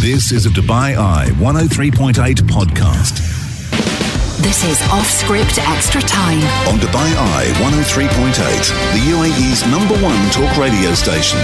[0.00, 2.14] This is a Dubai Eye 103.8
[2.46, 3.18] podcast.
[4.40, 6.38] This is Off Script Extra Time.
[6.68, 8.32] On Dubai Eye 103.8,
[8.94, 11.40] the UAE's number one talk radio station.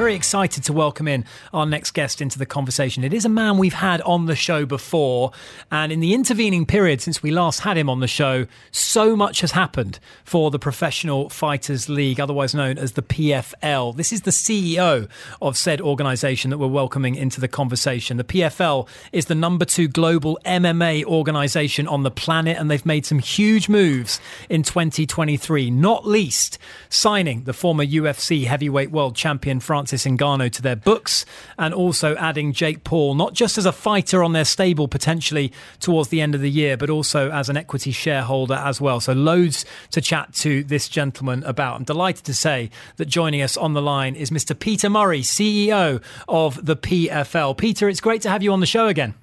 [0.00, 3.04] Very excited to welcome in our next guest into the conversation.
[3.04, 5.30] It is a man we've had on the show before,
[5.70, 9.42] and in the intervening period since we last had him on the show, so much
[9.42, 13.94] has happened for the Professional Fighters League, otherwise known as the PFL.
[13.94, 15.06] This is the CEO
[15.42, 18.16] of said organisation that we're welcoming into the conversation.
[18.16, 23.04] The PFL is the number two global MMA organisation on the planet, and they've made
[23.04, 26.56] some huge moves in 2023, not least
[26.88, 31.26] signing the former UFC heavyweight world champion Francis Francis Ngannou to their books
[31.58, 36.10] and also adding Jake Paul, not just as a fighter on their stable potentially towards
[36.10, 39.00] the end of the year, but also as an equity shareholder as well.
[39.00, 41.74] So loads to chat to this gentleman about.
[41.74, 44.56] I'm delighted to say that joining us on the line is Mr.
[44.56, 47.58] Peter Murray, CEO of the PFL.
[47.58, 49.14] Peter, it's great to have you on the show again.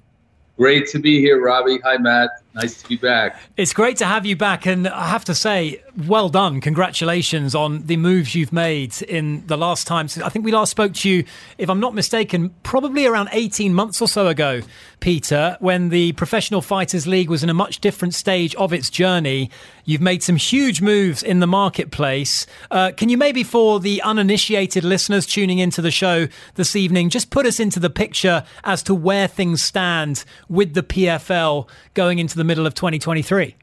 [0.58, 1.78] Great to be here, Robbie.
[1.84, 2.42] Hi, Matt.
[2.54, 3.38] Nice to be back.
[3.56, 4.66] It's great to have you back.
[4.66, 6.60] And I have to say, well done.
[6.60, 10.08] Congratulations on the moves you've made in the last time.
[10.24, 11.24] I think we last spoke to you,
[11.58, 14.62] if I'm not mistaken, probably around 18 months or so ago,
[15.00, 19.50] Peter, when the Professional Fighters League was in a much different stage of its journey.
[19.84, 22.46] You've made some huge moves in the marketplace.
[22.70, 27.30] Uh, can you maybe, for the uninitiated listeners tuning into the show this evening, just
[27.30, 32.36] put us into the picture as to where things stand with the PFL going into
[32.38, 33.54] the middle of 2023?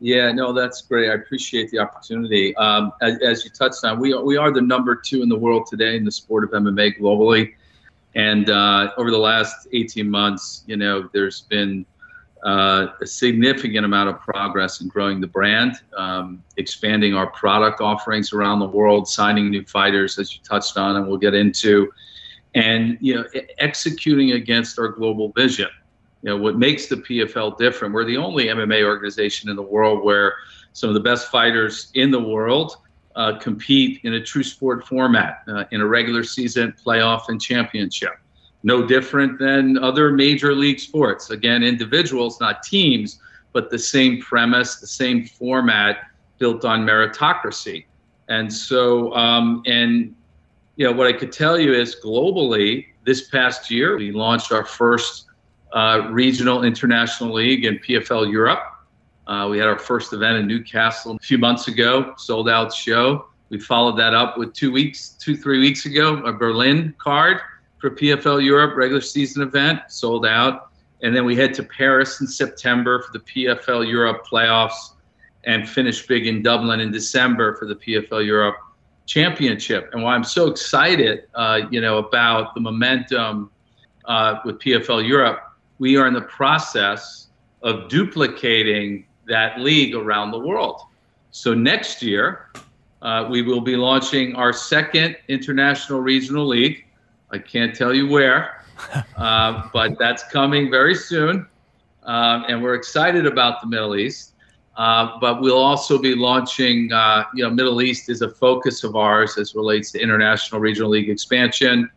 [0.00, 1.10] Yeah, no, that's great.
[1.10, 2.56] I appreciate the opportunity.
[2.56, 5.38] Um, as, as, you touched on, we are, we are the number two in the
[5.38, 7.54] world today in the sport of MMA globally.
[8.16, 11.86] And uh, over the last 18 months, you know, there's been
[12.44, 18.32] uh, a significant amount of progress in growing the brand, um, expanding our product offerings
[18.32, 21.92] around the world, signing new fighters, as you touched on, and we'll get into,
[22.56, 23.24] and you know,
[23.58, 25.68] executing against our global vision
[26.22, 27.92] you know what makes the PFL different.
[27.92, 30.34] We're the only MMA organization in the world where
[30.72, 32.76] some of the best fighters in the world
[33.16, 38.12] uh, compete in a true sport format uh, in a regular season, playoff, and championship.
[38.62, 41.30] No different than other major league sports.
[41.30, 43.20] Again, individuals, not teams,
[43.52, 46.08] but the same premise, the same format
[46.38, 47.84] built on meritocracy.
[48.28, 50.14] And so, um, and
[50.76, 54.64] you know, what I could tell you is globally, this past year, we launched our
[54.64, 55.26] first
[55.72, 58.62] uh, regional international league in PFL Europe.
[59.26, 63.26] Uh, we had our first event in Newcastle a few months ago, sold out show.
[63.48, 67.40] We followed that up with two weeks, two, three weeks ago, a Berlin card
[67.78, 70.70] for PFL Europe regular season event, sold out.
[71.02, 74.92] And then we head to Paris in September for the PFL Europe playoffs
[75.44, 78.56] and finish big in Dublin in December for the PFL Europe
[79.06, 79.90] championship.
[79.92, 83.50] And why I'm so excited, uh, you know, about the momentum
[84.04, 85.51] uh, with PFL Europe
[85.82, 87.26] we are in the process
[87.62, 90.80] of duplicating that league around the world.
[91.32, 92.52] So next year,
[93.02, 96.86] uh, we will be launching our second international regional league.
[97.32, 98.64] I can't tell you where,
[99.16, 101.48] uh, but that's coming very soon.
[102.04, 104.34] Um, and we're excited about the Middle East.
[104.76, 108.94] Uh, but we'll also be launching, uh, you know, Middle East is a focus of
[108.94, 111.90] ours as relates to international regional league expansion,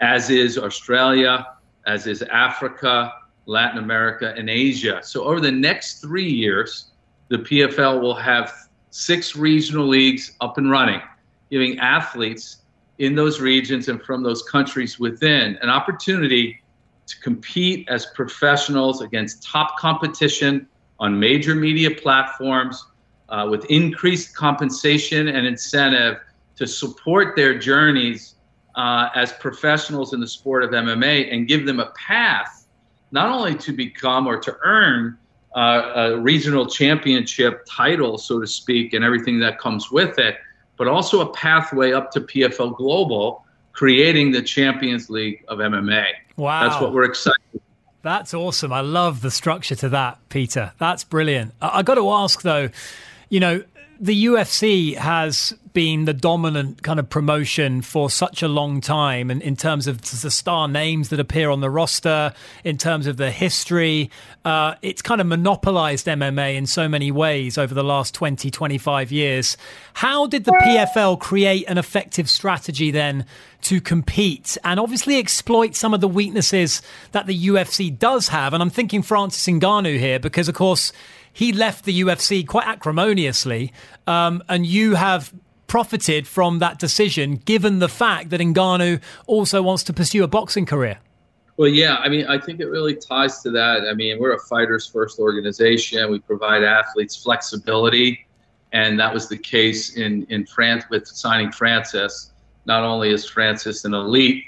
[0.00, 1.46] as is Australia,
[1.86, 3.12] as is Africa,
[3.48, 5.00] Latin America, and Asia.
[5.02, 6.90] So over the next three years,
[7.28, 8.52] the PFL will have
[8.90, 11.00] six regional leagues up and running,
[11.50, 12.58] giving athletes
[12.98, 16.60] in those regions and from those countries within an opportunity
[17.06, 20.68] to compete as professionals against top competition
[21.00, 22.86] on major media platforms
[23.30, 26.18] uh, with increased compensation and incentive
[26.56, 28.34] to support their journeys
[28.74, 32.57] uh, as professionals in the sport of MMA and give them a path
[33.10, 35.16] not only to become or to earn
[35.56, 40.36] uh, a regional championship title, so to speak, and everything that comes with it,
[40.76, 46.06] but also a pathway up to PFL Global, creating the Champions League of MMA.
[46.36, 46.68] Wow.
[46.68, 47.60] That's what we're excited
[48.02, 48.72] That's awesome.
[48.72, 50.72] I love the structure to that, Peter.
[50.78, 51.54] That's brilliant.
[51.60, 52.70] I, I got to ask, though,
[53.28, 53.64] you know,
[54.00, 59.42] the UFC has been the dominant kind of promotion for such a long time and
[59.42, 62.32] in terms of the star names that appear on the roster
[62.64, 64.10] in terms of the history
[64.44, 69.12] uh, it's kind of monopolized mma in so many ways over the last 20 25
[69.12, 69.56] years.
[69.94, 73.26] How did the pfl create an effective strategy then
[73.62, 76.82] to compete and obviously exploit some of the weaknesses
[77.12, 78.54] that the ufc does have?
[78.54, 80.92] And i'm thinking francis ngannou here because of course
[81.38, 83.72] he left the UFC quite acrimoniously,
[84.08, 85.32] um, and you have
[85.68, 90.66] profited from that decision, given the fact that Ngannou also wants to pursue a boxing
[90.66, 90.98] career?
[91.58, 93.82] Well, yeah, I mean, I think it really ties to that.
[93.88, 96.10] I mean, we're a fighters first organization.
[96.10, 98.26] We provide athletes flexibility,
[98.72, 102.32] and that was the case in in France with signing Francis.
[102.64, 104.44] Not only is Francis an elite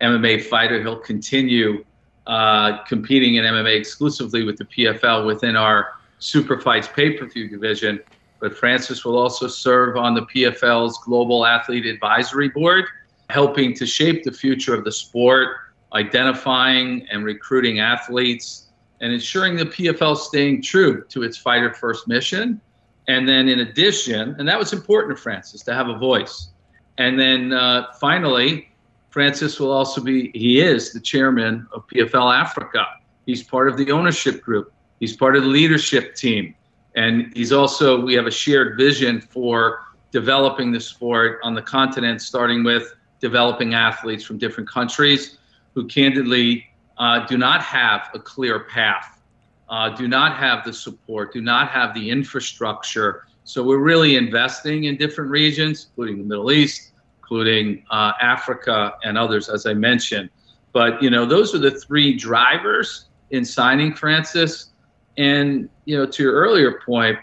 [0.00, 1.82] MMA fighter, he'll continue
[2.26, 7.48] uh, competing in MMA exclusively with the PFL within our Super Fights pay per view
[7.48, 8.00] division.
[8.40, 12.86] But Francis will also serve on the PFL's Global Athlete Advisory Board,
[13.28, 15.56] helping to shape the future of the sport,
[15.92, 18.70] identifying and recruiting athletes,
[19.00, 22.60] and ensuring the PFL staying true to its fighter first mission.
[23.08, 26.50] And then, in addition, and that was important to Francis to have a voice.
[26.98, 28.68] And then uh, finally,
[29.10, 32.86] Francis will also be, he is the chairman of PFL Africa.
[33.26, 36.54] He's part of the ownership group, he's part of the leadership team.
[36.94, 42.20] And he's also, we have a shared vision for developing the sport on the continent,
[42.20, 45.38] starting with developing athletes from different countries
[45.74, 46.66] who candidly
[46.98, 49.22] uh, do not have a clear path,
[49.68, 53.26] uh, do not have the support, do not have the infrastructure.
[53.44, 59.16] So we're really investing in different regions, including the Middle East, including uh, Africa and
[59.16, 60.30] others, as I mentioned.
[60.72, 64.70] But you know, those are the three drivers in signing Francis.
[65.16, 67.18] And you know, to your earlier point,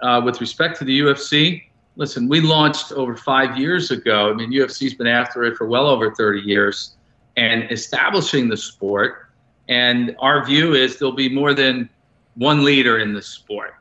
[0.00, 1.64] uh, with respect to the UFC,
[1.96, 4.30] listen, we launched over five years ago.
[4.30, 6.96] I mean, UFC's been after it for well over 30 years,
[7.36, 9.30] and establishing the sport.
[9.68, 11.88] And our view is there'll be more than
[12.34, 13.74] one leader in the sport.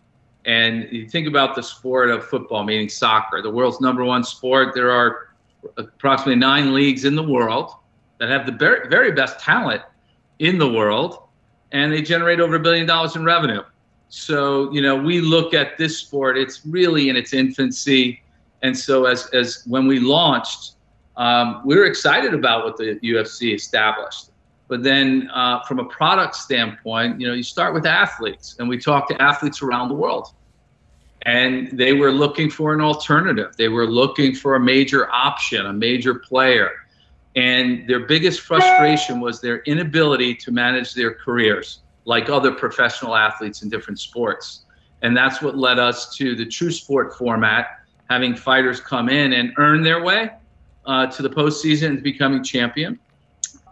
[0.45, 4.73] And you think about the sport of football, meaning soccer, the world's number one sport.
[4.73, 5.29] There are
[5.77, 7.73] approximately nine leagues in the world
[8.19, 9.81] that have the very, very best talent
[10.39, 11.23] in the world,
[11.73, 13.61] and they generate over a billion dollars in revenue.
[14.09, 18.21] So, you know, we look at this sport, it's really in its infancy.
[18.61, 20.75] And so, as, as when we launched,
[21.17, 24.29] um, we were excited about what the UFC established.
[24.67, 28.77] But then, uh, from a product standpoint, you know, you start with athletes, and we
[28.77, 30.33] talk to athletes around the world
[31.25, 33.55] and they were looking for an alternative.
[33.57, 36.71] They were looking for a major option, a major player.
[37.35, 43.63] And their biggest frustration was their inability to manage their careers like other professional athletes
[43.63, 44.65] in different sports.
[45.01, 49.53] And that's what led us to the true sport format, having fighters come in and
[49.57, 50.31] earn their way
[50.85, 52.99] uh, to the postseason and becoming champion.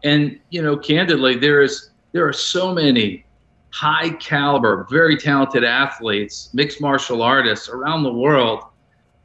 [0.04, 3.25] And, you know, candidly, there is there are so many
[3.69, 8.63] high caliber, very talented athletes, mixed martial artists around the world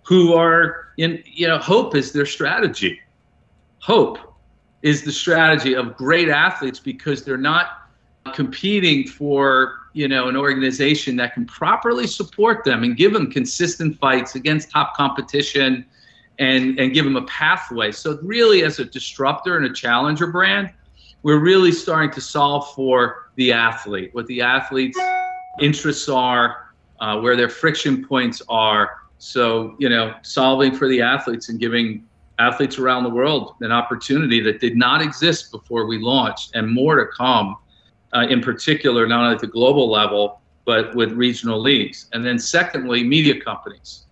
[0.04, 3.00] who are in, you know, hope is their strategy.
[3.86, 4.18] Hope
[4.82, 7.88] is the strategy of great athletes because they're not
[8.34, 13.96] competing for, you know, an organization that can properly support them and give them consistent
[14.00, 15.86] fights against top competition
[16.40, 17.92] and, and give them a pathway.
[17.92, 20.72] So really as a disruptor and a challenger brand,
[21.22, 24.98] we're really starting to solve for the athlete, what the athlete's
[25.60, 28.96] interests are, uh, where their friction points are.
[29.18, 32.04] So, you know, solving for the athletes and giving
[32.38, 36.96] athletes around the world an opportunity that did not exist before we launched and more
[36.96, 37.56] to come,
[38.14, 42.08] uh, in particular, not only at the global level, but with regional leagues.
[42.12, 44.04] And then, secondly, media companies.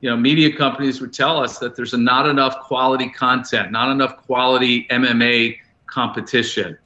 [0.00, 4.16] You know, media companies would tell us that there's not enough quality content, not enough
[4.26, 6.76] quality MMA competition.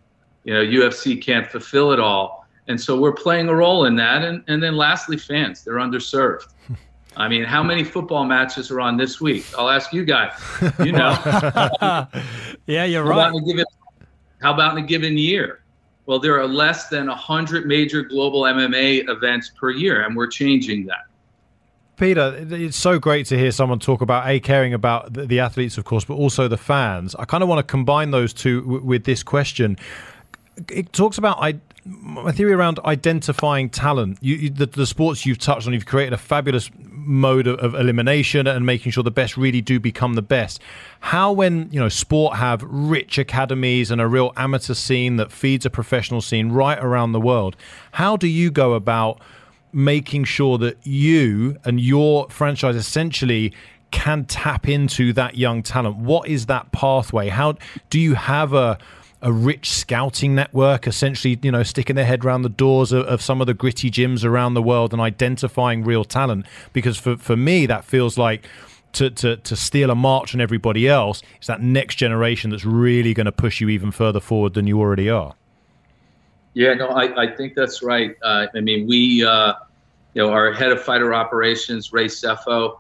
[0.45, 2.47] You know, UFC can't fulfill it all.
[2.69, 4.23] And so we're playing a role in that.
[4.23, 6.53] And, and then lastly, fans, they're underserved.
[7.17, 9.47] I mean, how many football matches are on this week?
[9.57, 10.33] I'll ask you guys.
[10.79, 11.17] You know.
[12.67, 13.29] yeah, you're how right.
[13.31, 13.65] About given,
[14.43, 15.63] how about in a given year?
[16.05, 20.87] Well, there are less than 100 major global MMA events per year, and we're changing
[20.87, 21.07] that.
[21.97, 25.85] Peter, it's so great to hear someone talk about a caring about the athletes, of
[25.85, 27.15] course, but also the fans.
[27.15, 29.79] I kind of want to combine those two w- with this question.
[30.71, 34.19] It talks about I, my theory around identifying talent.
[34.21, 36.71] You, you, the, the, sports you've touched on, you've created a fabulous
[37.07, 40.61] mode of, of, elimination and making sure the best really do become the best.
[41.01, 45.65] How, when you know sport have rich academies and a real amateur scene that feeds
[45.65, 47.57] a professional scene right around the world,
[47.93, 49.21] how do you go about
[49.73, 53.53] making sure that you and your franchise essentially
[53.91, 55.97] can tap into that young talent?
[55.97, 57.29] What is that pathway?
[57.29, 57.55] How
[57.91, 58.79] do you have a
[59.23, 63.23] a rich scouting network, essentially, you know, sticking their head around the doors of, of,
[63.23, 66.47] some of the gritty gyms around the world and identifying real talent.
[66.73, 68.47] Because for, for me, that feels like
[68.93, 73.15] to, to, to steal a march on everybody else, it's that next generation that's really
[73.15, 75.35] going to push you even further forward than you already are.
[76.55, 78.17] Yeah, no, I, I think that's right.
[78.23, 79.55] Uh, I mean, we, uh,
[80.15, 82.79] you know, our head of fighter operations, Ray Sefo,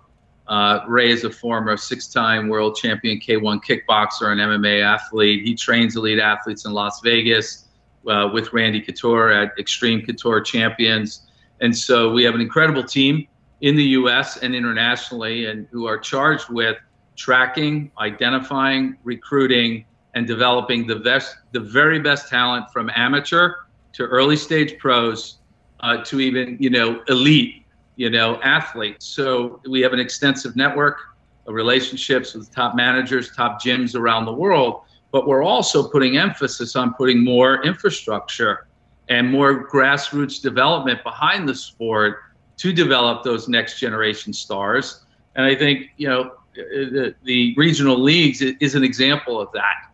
[0.48, 5.44] Uh, Ray is a former six-time world champion K1 kickboxer and MMA athlete.
[5.44, 7.66] He trains elite athletes in Las Vegas
[8.08, 11.26] uh, with Randy Couture at Xtreme Couture Champions.
[11.60, 13.26] And so we have an incredible team
[13.60, 14.36] in the U.S.
[14.36, 16.76] and internationally, and who are charged with
[17.16, 19.84] tracking, identifying, recruiting,
[20.14, 23.54] and developing the best, the very best talent from amateur
[23.94, 25.38] to early stage pros
[25.80, 27.65] uh, to even you know elite
[27.96, 29.06] you know athletes.
[29.06, 30.98] So we have an extensive network
[31.46, 34.82] of relationships with top managers, top gyms around the world.
[35.12, 38.66] But we're also putting emphasis on putting more infrastructure
[39.08, 42.18] and more grassroots development behind the sport
[42.58, 45.04] to develop those next generation stars.
[45.36, 49.90] And I think you know the, the regional leagues is an example of that.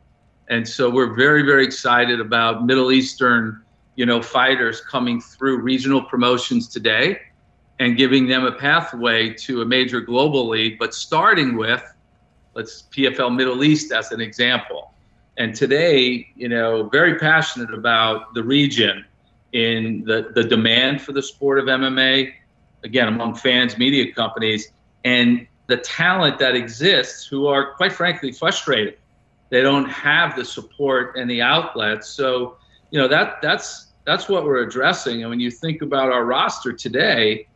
[0.48, 3.62] And so we're very very excited about Middle Eastern
[3.94, 7.18] you know, fighters coming through regional promotions today
[7.78, 11.82] and giving them a pathway to a major global league, but starting with,
[12.54, 14.92] let's PFL Middle East as an example.
[15.38, 19.04] And today, you know, very passionate about the region
[19.52, 22.32] in the, the demand for the sport of MMA,
[22.84, 24.70] again, among fans, media companies,
[25.04, 28.98] and the talent that exists who are, quite frankly, frustrated.
[29.48, 32.08] They don't have the support and the outlets.
[32.08, 32.56] So,
[32.92, 35.22] you know that that's that's what we're addressing.
[35.22, 37.46] And when you think about our roster today,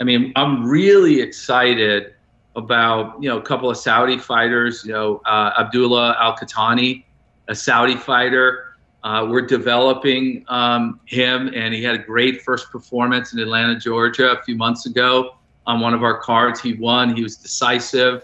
[0.00, 2.14] I mean, I'm really excited
[2.56, 4.84] about you know a couple of Saudi fighters.
[4.84, 7.04] You know, uh, Abdullah Al Qahtani,
[7.48, 8.64] a Saudi fighter.
[9.04, 14.32] Uh, we're developing um, him, and he had a great first performance in Atlanta, Georgia,
[14.32, 15.36] a few months ago
[15.66, 16.60] on one of our cards.
[16.60, 17.14] He won.
[17.14, 18.22] He was decisive.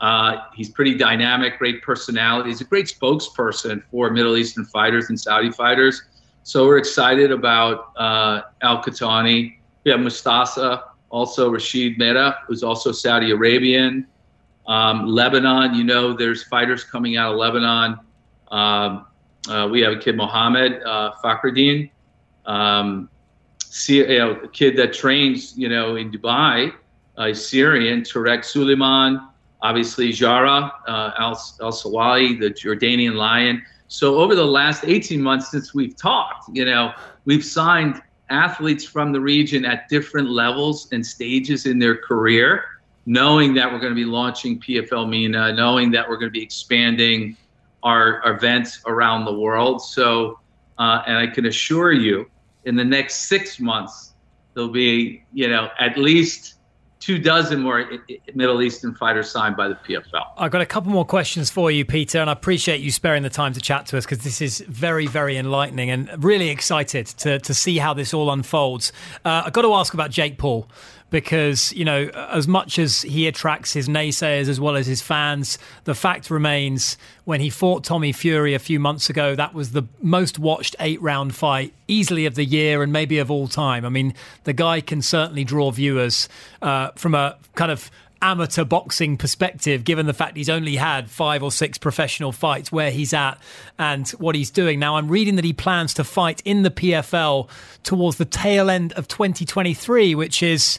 [0.00, 2.50] Uh, he's pretty dynamic, great personality.
[2.50, 6.02] He's a great spokesperson for Middle Eastern fighters and Saudi fighters.
[6.44, 9.58] So we're excited about uh, Al Qahtani.
[9.84, 14.06] We have Mustasa, also Rashid Mehta, who's also Saudi Arabian.
[14.66, 17.98] Um, Lebanon, you know, there's fighters coming out of Lebanon.
[18.50, 19.06] Um,
[19.48, 21.90] uh, we have a kid, Mohammed uh, Fakhreddine,
[22.44, 23.08] um,
[23.86, 26.72] you know, a kid that trains, you know, in Dubai,
[27.16, 29.28] uh, Syrian, Tarek Suleiman,
[29.62, 33.62] obviously Jarrah, uh, Al, Al Silawi, the Jordanian Lion.
[33.88, 36.92] So over the last 18 months since we've talked, you know,
[37.24, 42.64] we've signed athletes from the region at different levels and stages in their career,
[43.06, 46.42] knowing that we're going to be launching PFL MENA, knowing that we're going to be
[46.42, 47.36] expanding
[47.82, 49.82] our, our events around the world.
[49.82, 50.38] So,
[50.78, 52.30] uh, and I can assure you,
[52.64, 54.14] in the next six months,
[54.54, 56.57] there'll be, you know, at least
[57.00, 57.88] two dozen more
[58.34, 60.26] Middle Eastern fighters signed by the PFL.
[60.36, 63.30] I've got a couple more questions for you, Peter, and I appreciate you sparing the
[63.30, 67.38] time to chat to us because this is very, very enlightening and really excited to,
[67.38, 68.92] to see how this all unfolds.
[69.24, 70.68] Uh, I've got to ask about Jake Paul
[71.10, 75.58] because, you know, as much as he attracts his naysayers as well as his fans,
[75.84, 79.84] the fact remains when he fought Tommy Fury a few months ago, that was the
[80.02, 83.84] most watched eight round fight easily of the year and maybe of all time.
[83.84, 86.28] I mean, the guy can certainly draw viewers
[86.60, 91.42] uh, from a kind of amateur boxing perspective, given the fact he's only had five
[91.42, 93.38] or six professional fights, where he's at
[93.78, 94.78] and what he's doing.
[94.78, 97.48] Now, I'm reading that he plans to fight in the PFL
[97.82, 100.78] towards the tail end of 2023, which is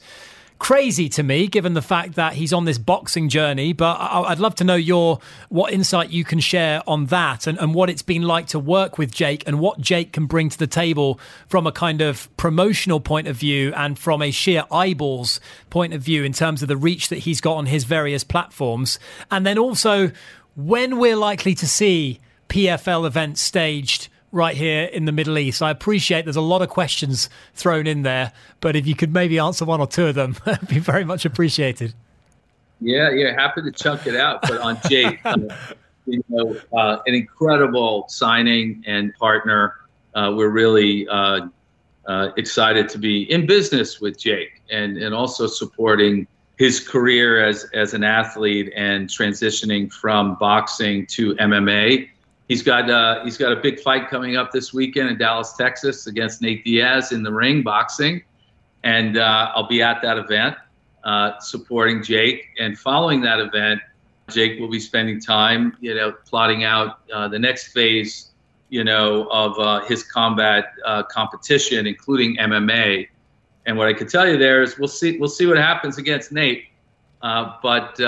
[0.60, 3.74] crazy to me, given the fact that he's on this boxing journey.
[3.74, 7.74] But I'd love to know your what insight you can share on that and, and
[7.74, 10.68] what it's been like to work with Jake and what Jake can bring to the
[10.68, 15.40] table from a kind of promotional point of view and from a sheer eyeballs
[15.70, 19.00] point of view in terms of the reach that he's got on his various platforms.
[19.32, 20.12] And then also
[20.56, 25.62] when we're likely to see PFL events staged right here in the Middle East.
[25.62, 29.40] I appreciate there's a lot of questions thrown in there, but if you could maybe
[29.40, 31.94] answer one or two of them, it'd be very much appreciated.
[32.82, 34.42] Yeah, yeah, happy to chunk it out.
[34.42, 35.20] But on Jake,
[36.06, 39.76] you know, uh, an incredible signing and partner.
[40.16, 41.48] Uh, we're really uh,
[42.08, 47.66] uh, excited to be in business with Jake and and also supporting his career as
[47.74, 52.10] as an athlete and transitioning from boxing to MMA
[52.50, 56.08] He's got uh, he's got a big fight coming up this weekend in Dallas, Texas,
[56.08, 58.24] against Nate Diaz in the ring boxing,
[58.84, 60.58] and uh, I'll be at that event
[61.04, 62.48] uh, supporting Jake.
[62.60, 63.82] And following that event,
[64.32, 68.32] Jake will be spending time, you know, plotting out uh, the next phase,
[68.70, 73.10] you know, of uh, his combat uh, competition, including MMA.
[73.68, 76.32] And what I can tell you there is we'll see we'll see what happens against
[76.32, 76.64] Nate,
[77.22, 78.00] but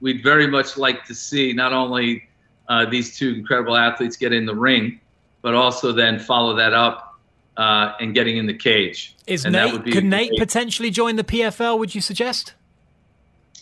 [0.00, 2.28] we'd very much like to see not only
[2.68, 5.00] uh, these two incredible athletes get in the ring,
[5.42, 7.18] but also then follow that up
[7.56, 9.16] uh, and getting in the cage.
[9.26, 11.78] Is and Nate, could Nate potentially join the PFL?
[11.78, 12.54] Would you suggest?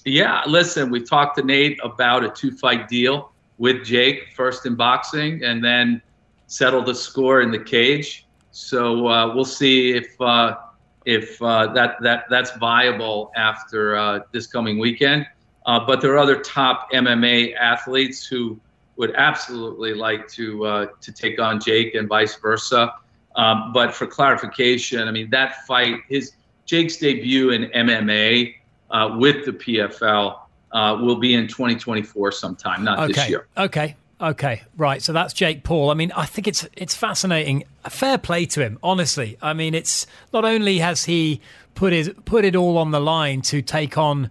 [0.04, 4.74] Yeah, listen, we talked to Nate about a two fight deal with Jake, first in
[4.74, 6.00] boxing, and then
[6.46, 8.26] settle the score in the cage.
[8.50, 10.56] So uh, we'll see if uh,
[11.04, 15.26] if uh, that that that's viable after uh, this coming weekend.
[15.66, 18.58] Uh, but there are other top MMA athletes who
[19.00, 22.92] would absolutely like to uh, to take on Jake and vice versa.
[23.34, 26.32] Um, but for clarification, I mean that fight, his
[26.66, 28.56] Jake's debut in MMA
[28.90, 30.40] uh, with the PFL
[30.72, 33.12] uh, will be in 2024 sometime, not okay.
[33.12, 33.46] this year.
[33.56, 33.96] Okay.
[34.20, 35.00] Okay, right.
[35.00, 35.88] So that's Jake Paul.
[35.90, 37.64] I mean, I think it's it's fascinating.
[37.88, 39.38] Fair play to him, honestly.
[39.40, 41.40] I mean, it's not only has he
[41.74, 44.28] put his put it all on the line to take on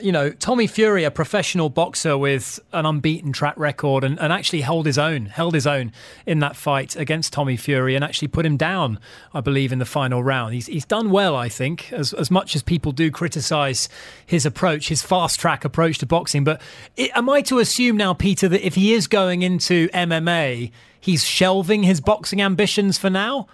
[0.00, 4.62] you know, Tommy Fury, a professional boxer with an unbeaten track record, and, and actually
[4.62, 5.92] held his own, held his own
[6.26, 8.98] in that fight against Tommy Fury, and actually put him down,
[9.34, 10.54] I believe, in the final round.
[10.54, 13.88] He's he's done well, I think, as as much as people do criticise
[14.24, 16.44] his approach, his fast track approach to boxing.
[16.44, 16.60] But
[16.96, 20.70] it, am I to assume now, Peter, that if he is going into MMA,
[21.00, 23.46] he's shelving his boxing ambitions for now,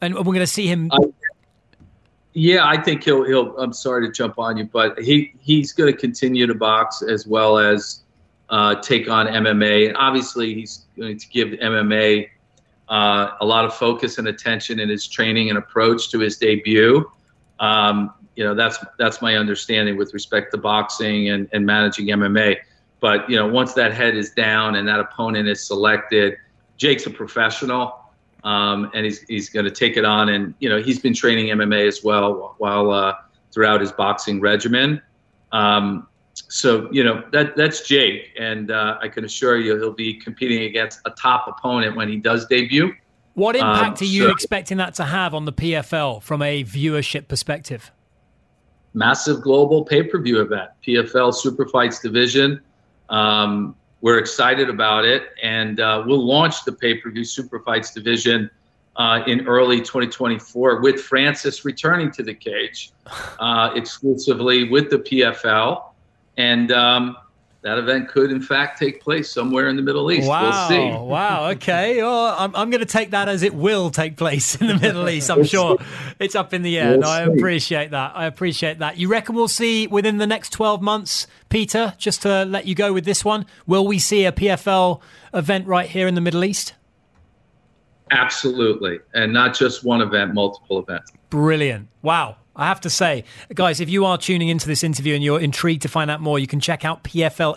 [0.00, 0.90] and we're going to see him?
[0.92, 0.98] I-
[2.32, 3.56] yeah, I think he'll he'll.
[3.58, 7.26] I'm sorry to jump on you, but he he's going to continue to box as
[7.26, 8.02] well as
[8.50, 12.28] uh, take on MMA, obviously he's going to give MMA
[12.88, 17.08] uh, a lot of focus and attention in his training and approach to his debut.
[17.60, 22.56] Um, you know, that's that's my understanding with respect to boxing and, and managing MMA.
[22.98, 26.36] But you know, once that head is down and that opponent is selected,
[26.76, 27.99] Jake's a professional
[28.44, 30.28] um, and he's he's going to take it on.
[30.28, 33.14] And you know, he's been training MMA as well while uh,
[33.52, 35.00] throughout his boxing regimen.
[35.52, 40.14] Um, so you know that that's Jake, and uh, I can assure you he'll be
[40.14, 42.92] competing against a top opponent when he does debut.
[43.34, 46.64] What impact Um, are you so- expecting that to have on the PFL from a
[46.64, 47.90] viewership perspective?
[48.92, 52.60] massive global pay-per-view event, PFL Super Fights division.
[53.08, 58.50] Um, we're excited about it, and uh, we'll launch the pay-per-view Super Fights division
[58.96, 62.92] uh, in early 2024 with Francis returning to the cage
[63.38, 65.84] uh, exclusively with the PFL,
[66.36, 67.16] and um,
[67.62, 70.28] that event could in fact take place somewhere in the Middle East.
[70.28, 70.42] Wow!
[70.42, 71.04] We'll see.
[71.04, 71.50] Wow!
[71.50, 74.78] Okay, oh, I'm I'm going to take that as it will take place in the
[74.78, 75.30] Middle East.
[75.30, 75.76] I'm sure
[76.18, 76.92] it's up in the air.
[76.92, 78.12] We'll no, I appreciate that.
[78.14, 78.96] I appreciate that.
[78.96, 81.94] You reckon we'll see within the next 12 months, Peter?
[81.98, 85.00] Just to let you go with this one, will we see a PFL
[85.34, 86.74] event right here in the Middle East?
[88.10, 91.12] Absolutely, and not just one event, multiple events.
[91.28, 91.88] Brilliant.
[92.02, 92.36] Wow.
[92.60, 95.80] I have to say, guys, if you are tuning into this interview and you're intrigued
[95.82, 97.56] to find out more, you can check out pflmma.com.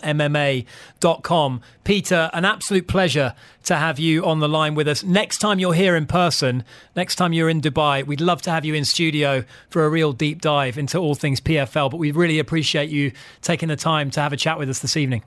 [1.84, 5.04] Peter, an absolute pleasure to have you on the line with us.
[5.04, 6.64] Next time you're here in person,
[6.96, 10.14] next time you're in Dubai, we'd love to have you in studio for a real
[10.14, 11.90] deep dive into all things PFL.
[11.90, 13.12] But we really appreciate you
[13.42, 15.22] taking the time to have a chat with us this evening.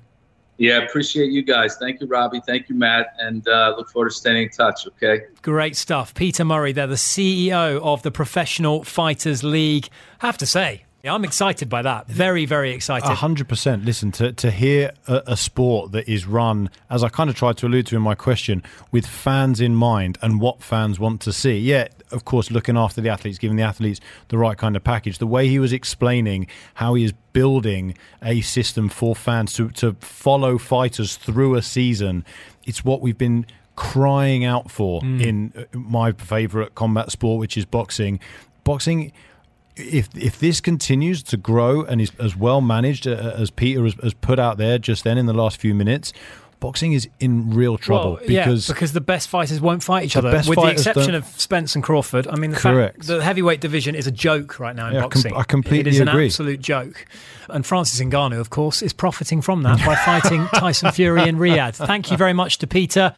[0.58, 1.78] Yeah, appreciate you guys.
[1.78, 2.42] Thank you, Robbie.
[2.46, 4.88] Thank you, Matt, and uh, look forward to staying in touch.
[4.88, 5.26] Okay.
[5.44, 6.14] Great stuff.
[6.16, 9.90] Peter Murray, they're the CEO of the Professional Fighters League.
[10.20, 12.08] have to say, yeah, I'm excited by that.
[12.10, 13.10] Very, very excited.
[13.10, 13.86] A hundred percent.
[13.86, 17.56] Listen to to hear a, a sport that is run, as I kind of tried
[17.60, 21.32] to allude to in my question, with fans in mind and what fans want to
[21.32, 21.58] see.
[21.60, 25.20] Yeah, of course, looking after the athletes, giving the athletes the right kind of package.
[25.20, 29.94] The way he was explaining how he is building a system for fans to to
[30.02, 32.26] follow fighters through a season,
[32.66, 33.46] it's what we've been
[33.78, 38.20] crying out for in uh, my favorite combat sport, which is boxing.
[38.66, 39.14] Boxing
[39.78, 43.94] if if this continues to grow and is as well managed uh, as Peter has,
[44.04, 46.14] has put out there just then in the last few minutes,
[46.60, 50.16] boxing is in real trouble Well, yeah, because because the best fighters won't fight each
[50.16, 52.28] other, with the exception of Spence and Crawford.
[52.28, 52.98] I mean, the, Correct.
[52.98, 55.34] Fact, the heavyweight division is a joke right now in Yeah, I com- boxing.
[55.36, 56.26] I completely agree.
[56.26, 57.06] It is an absolute joke.
[57.50, 61.76] And Francis Ngannou, of course, is profiting from that by fighting Tyson Fury in Riyadh.
[61.76, 63.16] Thank you very much to Peter.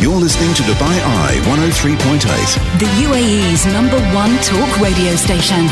[0.00, 2.78] You're listening to Dubai Eye 103.8.
[2.78, 5.66] The UAE's number one talk radio station.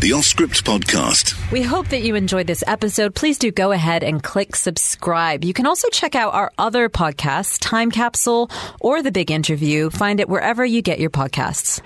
[0.00, 1.52] The Off Script Podcast.
[1.52, 3.14] We hope that you enjoyed this episode.
[3.14, 5.44] Please do go ahead and click subscribe.
[5.44, 8.50] You can also check out our other podcasts, Time Capsule
[8.80, 9.88] or The Big Interview.
[9.90, 11.80] Find it wherever you get your podcasts.